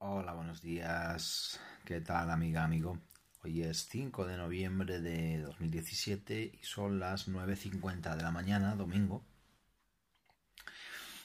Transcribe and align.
Hola, 0.00 0.32
buenos 0.32 0.62
días. 0.62 1.58
¿Qué 1.84 2.00
tal, 2.00 2.30
amiga, 2.30 2.62
amigo? 2.62 3.00
Hoy 3.42 3.64
es 3.64 3.88
5 3.88 4.26
de 4.26 4.36
noviembre 4.36 5.00
de 5.00 5.40
2017 5.40 6.52
y 6.54 6.64
son 6.64 7.00
las 7.00 7.26
9.50 7.26 8.14
de 8.14 8.22
la 8.22 8.30
mañana, 8.30 8.76
domingo. 8.76 9.24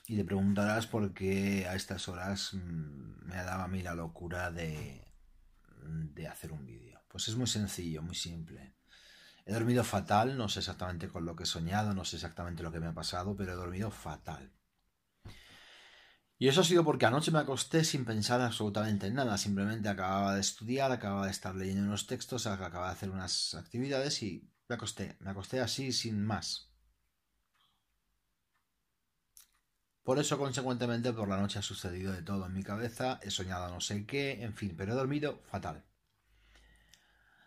Y 0.07 0.15
te 0.17 0.25
preguntarás 0.25 0.88
por 0.88 1.13
qué 1.13 1.67
a 1.67 1.75
estas 1.75 2.07
horas 2.07 2.55
mm, 2.55 3.28
me 3.28 3.36
daba 3.36 3.65
a 3.65 3.67
mí 3.67 3.83
la 3.83 3.94
locura 3.94 4.49
de, 4.49 5.05
de 5.83 6.28
hacer 6.28 6.51
un 6.51 6.65
vídeo. 6.65 6.99
Pues 7.10 7.28
es 7.28 7.35
muy 7.35 7.47
sencillo, 7.47 8.01
muy 8.01 8.15
simple. 8.15 8.74
He 9.46 9.53
dormido 9.53 9.83
fatal, 9.83 10.35
no 10.35 10.49
sé 10.49 10.60
exactamente 10.62 11.10
con 11.10 11.26
lo 11.26 11.35
que 11.35 11.44
he 11.44 11.46
soñado, 11.46 11.94
no 11.94 12.05
sé 12.05 12.15
exactamente 12.15 12.63
lo 12.63 12.71
que 12.71 12.79
me 12.79 12.87
ha 12.87 12.94
pasado, 12.94 13.35
pero 13.35 13.51
he 13.51 13.55
dormido 13.55 13.92
fatal. 13.92 14.51
Y 16.38 16.48
eso 16.48 16.62
ha 16.62 16.63
sido 16.63 16.84
porque 16.84 17.05
anoche 17.05 17.31
me 17.31 17.40
acosté 17.40 17.84
sin 17.84 18.05
pensar 18.05 18.41
absolutamente 18.41 19.08
en 19.08 19.14
nada, 19.14 19.38
simplemente 19.38 19.88
acababa 19.88 20.36
de 20.36 20.41
estudiar, 20.41 20.91
acababa 20.91 21.26
de 21.26 21.32
estar 21.32 21.55
leyendo 21.55 21.84
unos 21.84 22.08
textos, 22.08 22.48
acababa 22.48 22.88
de 22.88 22.94
hacer 22.94 23.10
unas 23.12 23.54
actividades 23.54 24.22
y 24.24 24.50
me 24.68 24.76
acosté, 24.76 25.16
me 25.20 25.32
acosté 25.32 25.62
así 25.62 25.91
sin 25.91 26.26
más. 26.26 26.74
Por 30.04 30.20
eso, 30.20 30.38
consecuentemente, 30.38 31.14
por 31.14 31.30
la 31.30 31.38
noche 31.38 31.60
ha 31.60 31.62
sucedido 31.62 32.12
de 32.12 32.24
todo 32.24 32.46
en 32.46 32.54
mi 32.54 32.63
cabeza, 32.63 33.20
he 33.24 33.32
soñado 33.32 33.70
no 33.70 33.80
sé 33.80 34.05
qué, 34.05 34.44
en 34.44 34.54
fin, 34.54 34.76
pero 34.76 34.91
he 34.91 34.96
dormido 34.96 35.41
fatal. 35.46 35.86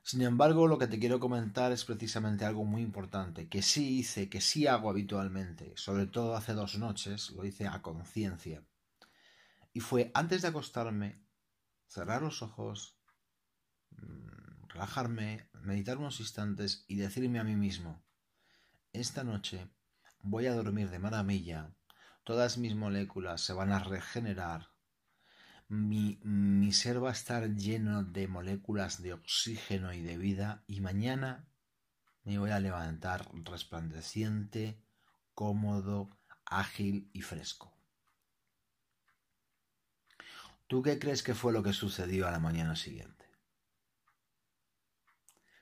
Sin 0.02 0.22
embargo, 0.22 0.66
lo 0.68 0.78
que 0.78 0.86
te 0.86 0.98
quiero 0.98 1.20
comentar 1.20 1.72
es 1.72 1.84
precisamente 1.84 2.44
algo 2.46 2.64
muy 2.64 2.80
importante, 2.80 3.48
que 3.48 3.60
sí 3.60 3.98
hice, 3.98 4.30
que 4.30 4.40
sí 4.40 4.66
hago 4.66 4.88
habitualmente, 4.88 5.72
sobre 5.76 6.06
todo 6.06 6.34
hace 6.34 6.54
dos 6.54 6.78
noches, 6.78 7.30
lo 7.32 7.44
hice 7.44 7.66
a 7.66 7.82
conciencia. 7.82 8.62
Y 9.76 9.80
fue 9.80 10.10
antes 10.14 10.40
de 10.40 10.48
acostarme, 10.48 11.22
cerrar 11.86 12.22
los 12.22 12.40
ojos, 12.40 12.98
mm, 13.90 14.68
relajarme, 14.68 15.50
meditar 15.52 15.98
unos 15.98 16.18
instantes 16.18 16.86
y 16.88 16.96
decirme 16.96 17.40
a 17.40 17.44
mí 17.44 17.56
mismo, 17.56 18.02
esta 18.94 19.22
noche 19.22 19.68
voy 20.22 20.46
a 20.46 20.54
dormir 20.54 20.88
de 20.88 20.98
maravilla, 20.98 21.76
todas 22.24 22.56
mis 22.56 22.74
moléculas 22.74 23.42
se 23.42 23.52
van 23.52 23.70
a 23.70 23.78
regenerar, 23.78 24.70
mi, 25.68 26.20
mi 26.22 26.72
ser 26.72 27.04
va 27.04 27.10
a 27.10 27.18
estar 27.20 27.46
lleno 27.54 28.02
de 28.02 28.28
moléculas 28.28 29.02
de 29.02 29.12
oxígeno 29.12 29.92
y 29.92 30.00
de 30.00 30.16
vida 30.16 30.64
y 30.66 30.80
mañana 30.80 31.50
me 32.24 32.38
voy 32.38 32.50
a 32.50 32.60
levantar 32.60 33.28
resplandeciente, 33.44 34.82
cómodo, 35.34 36.18
ágil 36.46 37.10
y 37.12 37.20
fresco. 37.20 37.75
¿Tú 40.66 40.82
qué 40.82 40.98
crees 40.98 41.22
que 41.22 41.34
fue 41.34 41.52
lo 41.52 41.62
que 41.62 41.72
sucedió 41.72 42.26
a 42.26 42.30
la 42.30 42.38
mañana 42.38 42.76
siguiente? 42.76 43.24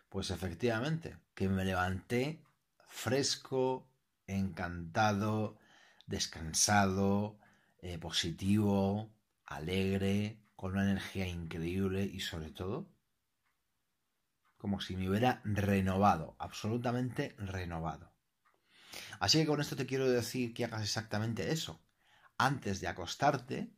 Pues 0.08 0.30
efectivamente, 0.30 1.18
que 1.34 1.48
me 1.48 1.64
levanté 1.64 2.42
fresco, 2.86 3.88
encantado, 4.26 5.58
descansado, 6.06 7.38
eh, 7.78 7.98
positivo, 7.98 9.12
alegre, 9.44 10.40
con 10.56 10.72
una 10.72 10.84
energía 10.84 11.26
increíble 11.26 12.04
y 12.04 12.20
sobre 12.20 12.50
todo 12.50 12.94
como 14.64 14.80
si 14.80 14.96
me 14.96 15.10
hubiera 15.10 15.42
renovado, 15.44 16.36
absolutamente 16.38 17.34
renovado. 17.36 18.14
Así 19.20 19.36
que 19.38 19.46
con 19.46 19.60
esto 19.60 19.76
te 19.76 19.84
quiero 19.84 20.08
decir 20.08 20.54
que 20.54 20.64
hagas 20.64 20.80
exactamente 20.80 21.52
eso. 21.52 21.84
Antes 22.38 22.80
de 22.80 22.88
acostarte, 22.88 23.74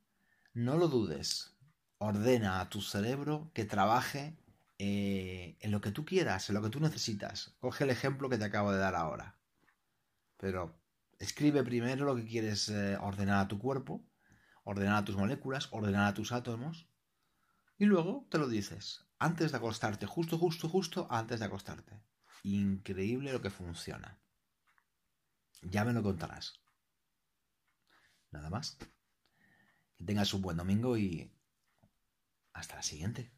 no 0.57 0.79
lo 0.79 0.89
dudes. 0.89 1.55
Ordena 1.99 2.61
a 2.61 2.71
tu 2.71 2.81
cerebro 2.81 3.51
que 3.53 3.67
trabaje 3.67 4.39
eh, 4.79 5.57
en 5.61 5.71
lo 5.71 5.83
que 5.83 5.93
tú 5.93 6.05
quieras, 6.05 6.48
en 6.48 6.55
lo 6.55 6.63
que 6.63 6.71
tú 6.71 6.81
necesitas. 6.81 7.55
Coge 7.61 7.85
el 7.85 7.91
ejemplo 7.91 8.30
que 8.30 8.39
te 8.39 8.45
acabo 8.45 8.73
de 8.73 8.79
dar 8.79 8.95
ahora. 8.95 9.36
Pero 10.39 10.75
escribe 11.19 11.63
primero 11.63 12.07
lo 12.07 12.17
que 12.17 12.27
quieres 12.27 12.70
eh, 12.70 12.97
ordenar 12.97 13.45
a 13.45 13.48
tu 13.48 13.58
cuerpo, 13.58 14.03
ordenar 14.64 14.97
a 14.97 15.05
tus 15.05 15.17
moléculas, 15.17 15.69
ordenar 15.73 16.08
a 16.08 16.14
tus 16.14 16.33
átomos. 16.33 16.89
Y 17.77 17.85
luego 17.85 18.27
te 18.30 18.39
lo 18.39 18.48
dices. 18.48 19.07
Antes 19.19 19.53
de 19.53 19.59
acostarte, 19.59 20.07
justo, 20.07 20.39
justo, 20.39 20.70
justo 20.70 21.07
antes 21.11 21.39
de 21.39 21.47
acostarte. 21.47 22.01
Increíble 22.45 23.30
lo 23.30 23.42
que 23.42 23.51
funciona. 23.51 24.19
Ya 25.61 25.85
me 25.85 25.92
lo 25.92 26.03
contarás. 26.03 26.55
Nada 28.30 28.48
más. 28.48 28.79
Que 29.98 30.05
tengas 30.05 30.33
un 30.34 30.42
buen 30.42 30.57
domingo 30.57 30.96
y 30.96 31.30
hasta 32.52 32.77
la 32.77 32.83
siguiente. 32.83 33.30